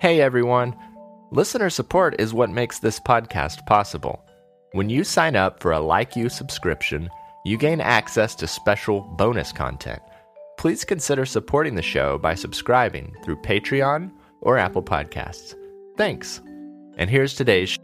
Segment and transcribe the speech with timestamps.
[0.00, 0.76] Hey everyone!
[1.32, 4.24] Listener support is what makes this podcast possible.
[4.70, 7.10] When you sign up for a Like You subscription,
[7.44, 10.00] you gain access to special bonus content.
[10.56, 15.56] Please consider supporting the show by subscribing through Patreon or Apple Podcasts.
[15.96, 16.40] Thanks.
[16.96, 17.76] And here's today's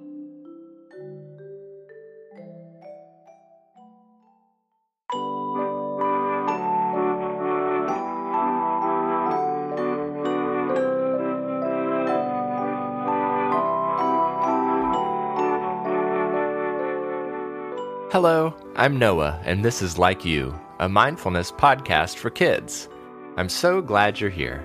[18.15, 22.89] Hello, I'm Noah, and this is Like You, a mindfulness podcast for kids.
[23.37, 24.65] I'm so glad you're here.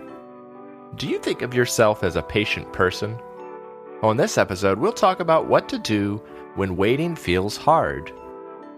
[0.97, 3.17] Do you think of yourself as a patient person?
[4.03, 6.21] On this episode, we'll talk about what to do
[6.53, 8.13] when waiting feels hard.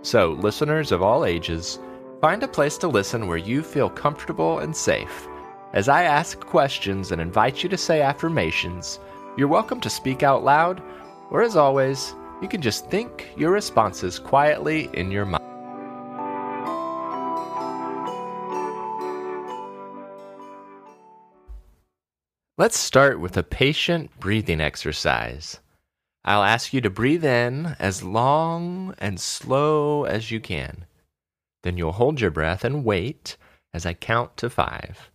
[0.03, 1.77] So, listeners of all ages,
[2.21, 5.27] find a place to listen where you feel comfortable and safe.
[5.73, 9.01] As I ask questions and invite you to say affirmations,
[9.35, 10.81] you're welcome to speak out loud,
[11.29, 15.41] or as always, you can just think your responses quietly in your mind.
[22.57, 25.59] Let's start with a patient breathing exercise.
[26.23, 30.85] I'll ask you to breathe in as long and slow as you can.
[31.63, 33.37] Then you'll hold your breath and wait
[33.73, 35.09] as I count to five.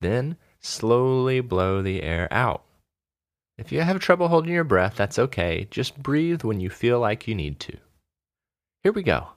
[0.00, 2.64] Then slowly blow the air out.
[3.56, 5.68] If you have trouble holding your breath, that's okay.
[5.70, 7.76] Just breathe when you feel like you need to.
[8.82, 9.28] Here we go.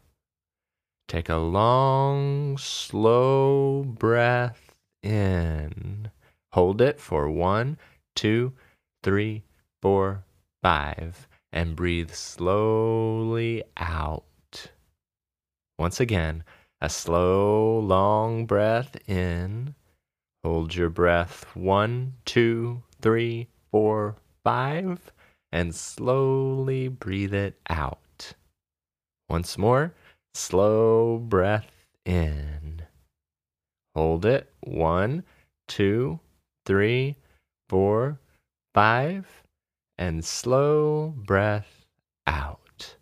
[1.08, 4.74] Take a long, slow breath
[5.04, 6.12] in.
[6.54, 7.78] Hold it for one,
[8.16, 8.54] two,
[9.04, 9.44] three,
[9.82, 10.26] four,
[10.64, 14.72] five, and breathe slowly out.
[15.78, 16.44] Once again,
[16.82, 19.76] a slow, long breath in.
[20.44, 23.48] Hold your breath one, two, three,
[23.78, 25.12] four, five,
[25.52, 28.34] and slowly breathe it out.
[29.30, 29.94] Once more,
[30.34, 31.70] slow breath
[32.04, 32.82] in.
[33.94, 34.52] Hold it.
[34.62, 35.24] One,
[35.68, 36.20] two,
[36.66, 37.18] three,
[37.70, 38.20] four,
[38.74, 39.28] five,
[40.00, 41.86] and slow breath
[42.26, 42.96] out.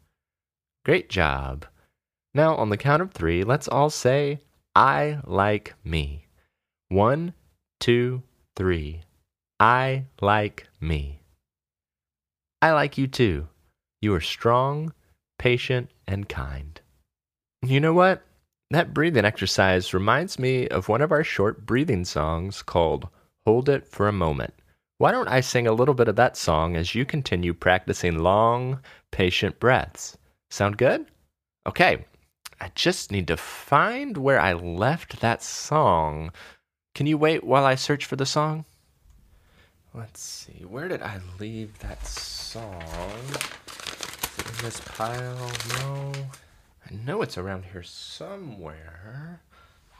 [0.83, 1.65] Great job.
[2.33, 4.41] Now, on the count of three, let's all say,
[4.75, 6.27] I like me.
[6.89, 7.33] One,
[7.79, 8.23] two,
[8.57, 9.03] three.
[9.65, 11.21] I like me.
[12.61, 13.47] I like you too.
[13.99, 14.93] You are strong,
[15.39, 16.79] patient, and kind.
[17.63, 18.21] You know what?
[18.69, 23.07] That breathing exercise reminds me of one of our short breathing songs called
[23.47, 24.53] Hold It for a Moment.
[24.99, 28.81] Why don't I sing a little bit of that song as you continue practicing long,
[29.11, 30.15] patient breaths?
[30.51, 31.07] Sound good?
[31.65, 32.05] Okay,
[32.61, 36.31] I just need to find where I left that song.
[36.93, 38.65] Can you wait while I search for the song?
[39.95, 42.83] Let's see, where did I leave that song?
[44.45, 45.51] in this pile?
[45.79, 46.11] No.
[46.89, 49.41] I know it's around here somewhere.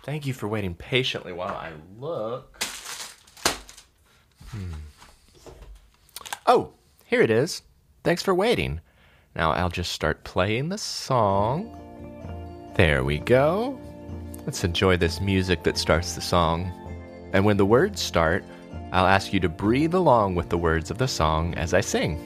[0.04, 2.62] Thank you for waiting patiently while I look.
[4.50, 4.74] Hmm.
[6.46, 6.74] Oh,
[7.06, 7.62] here it is.
[8.04, 8.82] Thanks for waiting.
[9.36, 12.74] Now I'll just start playing the song.
[12.76, 13.80] There we go.
[14.46, 16.72] Let's enjoy this music that starts the song.
[17.34, 18.44] And when the words start,
[18.92, 22.18] I'll ask you to breathe along with the words of the song as I sing.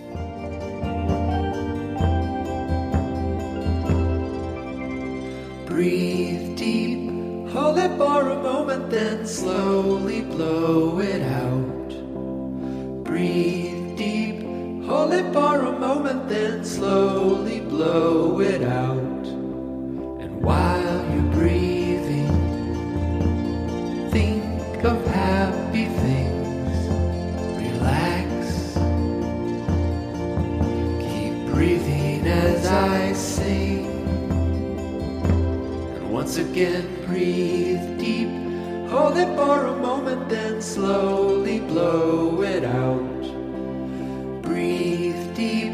[5.66, 7.10] Breathe deep,
[7.52, 13.04] hold it for a moment, then slowly blow it out.
[13.04, 14.44] Breathe deep,
[14.86, 18.99] hold it for a moment, then slowly blow it out.
[39.20, 43.22] It for a moment, then slowly blow it out.
[44.42, 45.74] Breathe deep.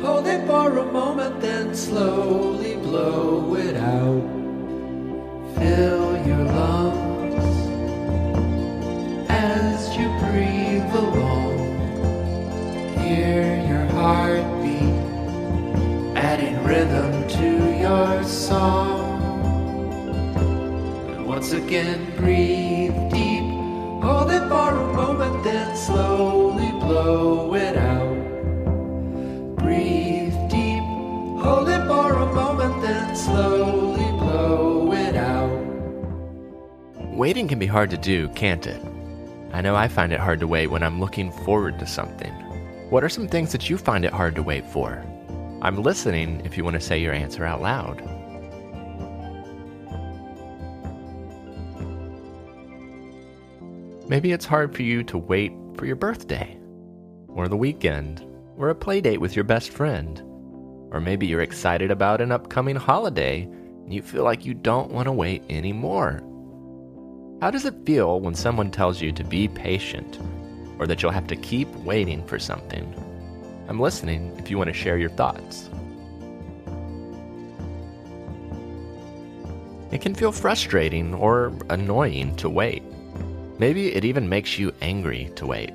[0.00, 4.26] Hold it for a moment, then slowly blow it out.
[5.56, 7.56] Fill your lungs
[9.28, 11.56] as you breathe along.
[13.02, 14.96] Hear your heartbeat,
[16.16, 17.48] adding rhythm to
[17.84, 19.03] your song.
[21.44, 23.44] Once again, breathe deep.
[24.02, 28.16] Hold it for a moment, then slowly blow it out.
[29.58, 30.82] Breathe deep.
[31.44, 35.50] Hold it for a moment, then slowly blow it out.
[37.14, 38.82] Waiting can be hard to do, can't it?
[39.52, 42.32] I know I find it hard to wait when I'm looking forward to something.
[42.88, 45.04] What are some things that you find it hard to wait for?
[45.60, 48.13] I'm listening if you want to say your answer out loud.
[54.06, 56.58] Maybe it's hard for you to wait for your birthday,
[57.26, 58.22] or the weekend,
[58.58, 60.20] or a play date with your best friend.
[60.92, 65.06] Or maybe you're excited about an upcoming holiday and you feel like you don't want
[65.06, 66.22] to wait anymore.
[67.40, 70.18] How does it feel when someone tells you to be patient
[70.78, 72.94] or that you'll have to keep waiting for something?
[73.68, 75.70] I'm listening if you want to share your thoughts.
[79.90, 82.82] It can feel frustrating or annoying to wait.
[83.58, 85.72] Maybe it even makes you angry to wait.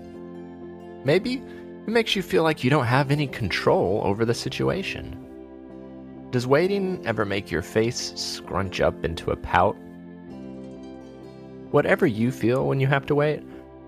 [1.05, 5.25] Maybe it makes you feel like you don't have any control over the situation.
[6.31, 9.75] Does waiting ever make your face scrunch up into a pout?
[11.71, 13.41] Whatever you feel when you have to wait,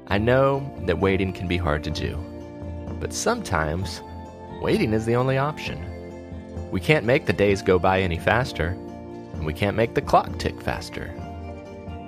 [0.07, 2.15] I know that waiting can be hard to do.
[2.99, 4.01] But sometimes,
[4.61, 5.85] waiting is the only option.
[6.71, 8.67] We can't make the days go by any faster,
[9.33, 11.13] and we can't make the clock tick faster.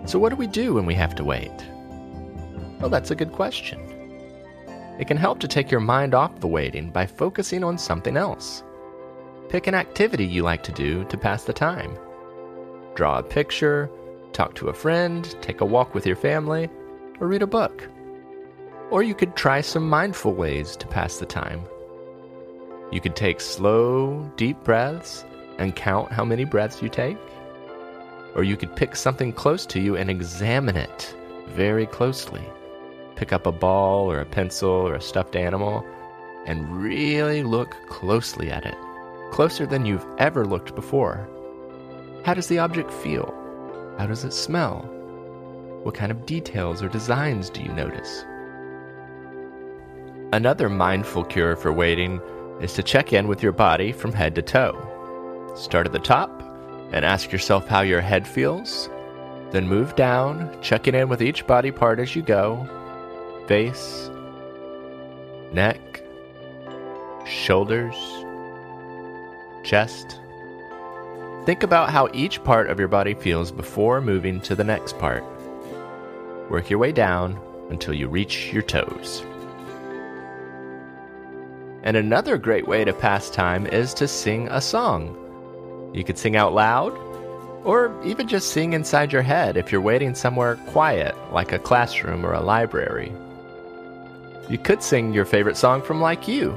[0.05, 1.51] So, what do we do when we have to wait?
[2.83, 3.79] Well, that's a good question.
[4.99, 8.61] It can help to take your mind off the waiting by focusing on something else.
[9.47, 11.97] Pick an activity you like to do to pass the time.
[12.95, 13.89] Draw a picture,
[14.33, 16.69] talk to a friend, take a walk with your family,
[17.21, 17.87] or read a book.
[18.91, 21.63] Or you could try some mindful ways to pass the time.
[22.91, 25.23] You could take slow, deep breaths
[25.57, 27.17] and count how many breaths you take.
[28.35, 31.15] Or you could pick something close to you and examine it
[31.47, 32.45] very closely
[33.15, 35.85] pick up a ball or a pencil or a stuffed animal
[36.45, 38.75] and really look closely at it,
[39.31, 41.29] closer than you've ever looked before.
[42.23, 43.33] How does the object feel?
[43.97, 44.89] How does it smell?
[45.83, 48.25] What kind of details or designs do you notice?
[50.31, 52.19] Another mindful cure for waiting
[52.59, 55.53] is to check in with your body from head to toe.
[55.55, 56.41] Start at the top
[56.91, 58.89] and ask yourself how your head feels.
[59.51, 62.67] Then move down, checking in with each body part as you go,
[63.47, 64.09] face,
[65.51, 65.79] neck,
[67.25, 67.95] shoulders,
[69.63, 70.19] chest.
[71.45, 75.23] Think about how each part of your body feels before moving to the next part.
[76.49, 79.23] Work your way down until you reach your toes.
[81.83, 85.19] And another great way to pass time is to sing a song.
[85.93, 86.97] You could sing out loud,
[87.65, 92.25] or even just sing inside your head if you're waiting somewhere quiet, like a classroom
[92.25, 93.11] or a library.
[94.49, 96.51] You could sing your favorite song from Like You.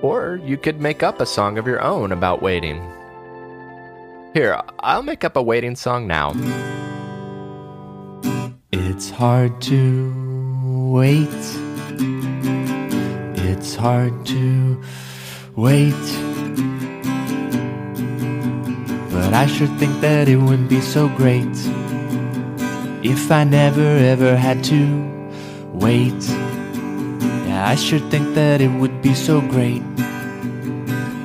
[0.00, 2.80] Or you could make up a song of your own about waiting.
[4.32, 6.32] Here, I'll make up a waiting song now.
[8.72, 11.28] It's hard to wait.
[13.44, 14.82] It's hard to
[15.56, 15.92] wait.
[19.10, 21.46] But I sure think that it wouldn't be so great
[23.04, 25.30] if I never ever had to
[25.72, 26.37] wait.
[27.58, 29.82] I should think that it would be so great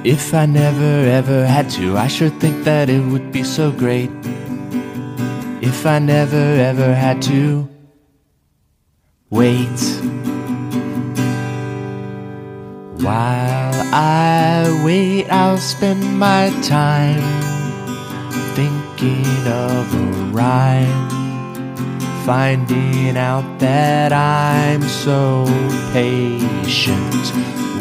[0.03, 1.97] if I never ever had to.
[1.97, 4.09] I should think that it would be so great
[5.62, 7.69] if I never ever had to
[9.30, 9.80] wait.
[13.05, 17.24] While I wait, I'll spend my time
[18.55, 21.23] thinking of a rhyme
[22.25, 25.46] finding out that I'm so
[25.92, 27.25] patient.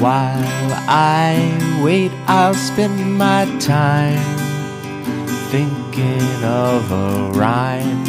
[0.00, 4.18] While I wait, I'll spend my time
[5.50, 8.04] thinking of a rhyme.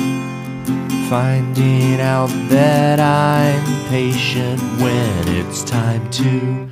[1.08, 6.70] Finding out that I'm patient when it's time to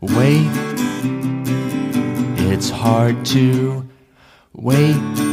[0.00, 0.50] wait.
[2.52, 3.88] It's hard to
[4.52, 5.23] wait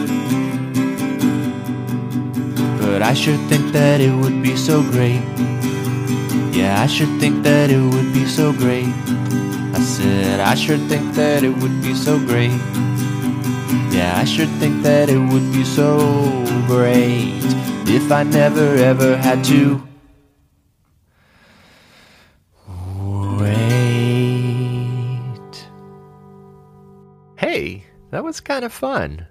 [2.92, 5.24] but I should think that it would be so great.
[6.52, 8.94] Yeah, I should think that it would be so great.
[9.74, 12.52] I said, I should think that it would be so great.
[13.96, 16.00] Yeah, I should think that it would be so
[16.68, 17.40] great
[17.88, 19.82] if I never ever had to.
[23.40, 23.72] Wait.
[27.38, 29.28] Hey, that was kind of fun.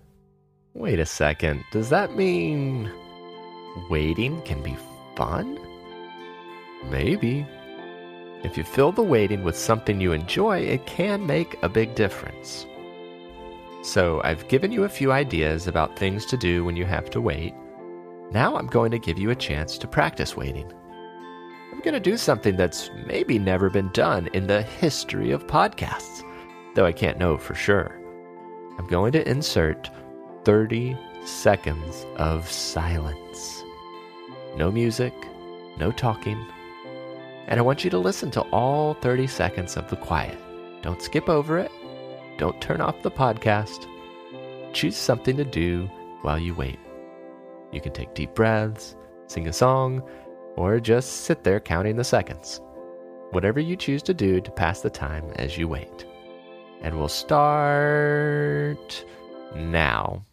[0.72, 2.90] Wait a second, does that mean
[3.88, 4.76] waiting can be
[5.16, 5.58] fun?
[6.90, 7.46] Maybe.
[8.42, 12.66] If you fill the waiting with something you enjoy, it can make a big difference.
[13.82, 17.20] So, I've given you a few ideas about things to do when you have to
[17.20, 17.54] wait.
[18.30, 20.70] Now I'm going to give you a chance to practice waiting.
[21.72, 26.22] I'm going to do something that's maybe never been done in the history of podcasts,
[26.74, 27.98] though I can't know for sure.
[28.78, 29.90] I'm going to insert
[30.44, 33.29] 30 seconds of silence.
[34.56, 35.14] No music,
[35.78, 36.44] no talking.
[37.46, 40.38] And I want you to listen to all 30 seconds of the quiet.
[40.82, 41.70] Don't skip over it.
[42.38, 43.86] Don't turn off the podcast.
[44.72, 45.90] Choose something to do
[46.22, 46.78] while you wait.
[47.72, 50.02] You can take deep breaths, sing a song,
[50.56, 52.60] or just sit there counting the seconds.
[53.30, 56.06] Whatever you choose to do to pass the time as you wait.
[56.82, 59.04] And we'll start
[59.54, 60.24] now.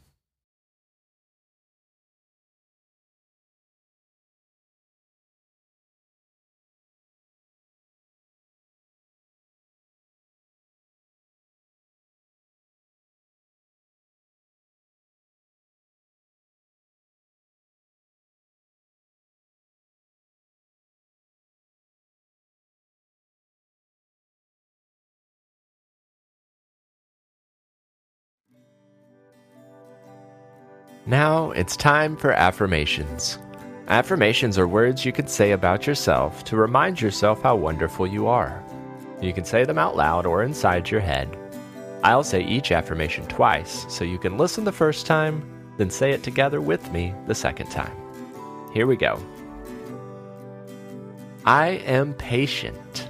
[31.08, 33.40] Now it's time for affirmations.
[33.88, 38.62] Affirmations are words you can say about yourself to remind yourself how wonderful you are.
[39.22, 41.38] You can say them out loud or inside your head.
[42.04, 46.24] I'll say each affirmation twice so you can listen the first time, then say it
[46.24, 47.96] together with me the second time.
[48.74, 49.18] Here we go.
[51.46, 53.10] I am patient.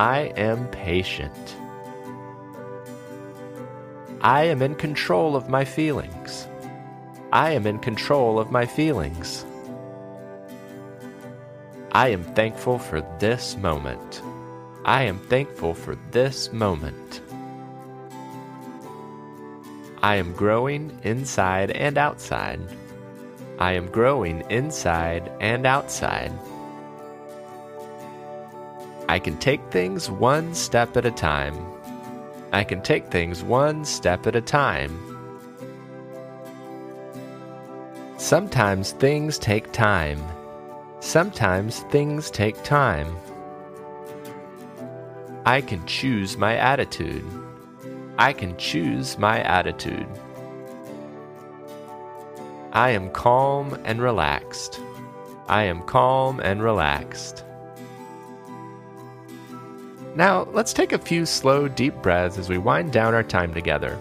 [0.00, 1.54] I am patient.
[4.20, 6.48] I am in control of my feelings.
[7.34, 9.44] I am in control of my feelings.
[11.90, 14.22] I am thankful for this moment.
[14.84, 17.20] I am thankful for this moment.
[20.00, 22.60] I am growing inside and outside.
[23.58, 26.30] I am growing inside and outside.
[29.08, 31.56] I can take things one step at a time.
[32.52, 35.13] I can take things one step at a time.
[38.24, 40.18] Sometimes things take time.
[41.00, 43.14] Sometimes things take time.
[45.44, 47.22] I can choose my attitude.
[48.16, 50.08] I can choose my attitude.
[52.72, 54.80] I am calm and relaxed.
[55.46, 57.44] I am calm and relaxed.
[60.16, 63.98] Now, let's take a few slow, deep breaths as we wind down our time together.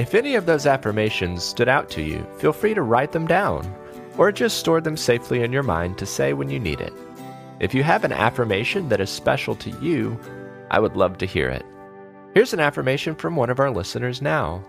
[0.00, 3.70] If any of those affirmations stood out to you, feel free to write them down
[4.16, 6.94] or just store them safely in your mind to say when you need it.
[7.60, 10.18] If you have an affirmation that is special to you,
[10.70, 11.66] I would love to hear it.
[12.32, 14.64] Here's an affirmation from one of our listeners now.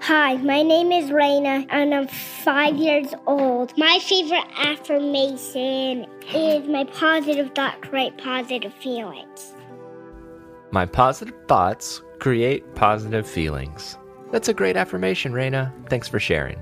[0.00, 3.72] Hi, my name is Raina and I'm five years old.
[3.78, 9.54] My favorite affirmation is my positive thoughts create positive feelings.
[10.72, 13.96] My positive thoughts create positive feelings.
[14.30, 15.72] That's a great affirmation, Raina.
[15.88, 16.58] Thanks for sharing.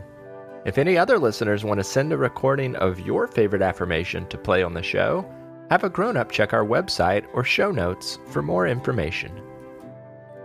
[0.64, 4.62] If any other listeners want to send a recording of your favorite affirmation to play
[4.62, 5.28] on the show,
[5.70, 9.40] have a grown up check our website or show notes for more information.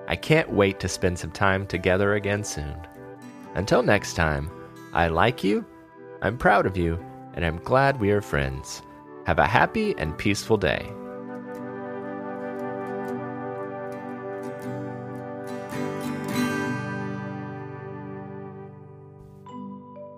[0.07, 2.75] I can't wait to spend some time together again soon.
[3.53, 4.49] Until next time,
[4.93, 5.65] I like you,
[6.21, 8.81] I'm proud of you, and I'm glad we are friends.
[9.25, 10.91] Have a happy and peaceful day.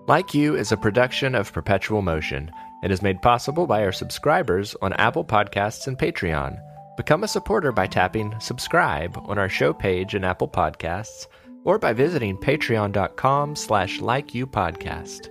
[0.05, 2.51] Like You is a production of Perpetual Motion.
[2.83, 6.59] It is made possible by our subscribers on Apple Podcasts and Patreon.
[6.97, 11.27] Become a supporter by tapping subscribe on our show page in Apple Podcasts
[11.63, 15.29] or by visiting patreon.com slash likeyoupodcast.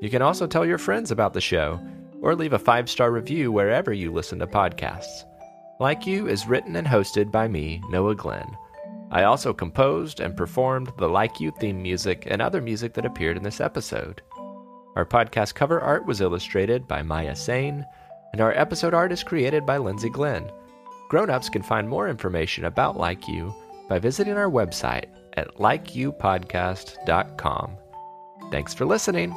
[0.00, 1.78] You can also tell your friends about the show
[2.22, 5.24] or leave a five-star review wherever you listen to podcasts.
[5.78, 8.56] Like You is written and hosted by me, Noah Glenn.
[9.10, 13.36] I also composed and performed the Like You theme music and other music that appeared
[13.36, 14.22] in this episode.
[14.96, 17.84] Our podcast cover art was illustrated by Maya Sain,
[18.32, 20.50] and our episode art is created by Lindsay Glenn.
[21.08, 23.54] Grown-ups can find more information about Like You
[23.88, 27.76] by visiting our website at likeyoupodcast.com.
[28.50, 29.36] Thanks for listening.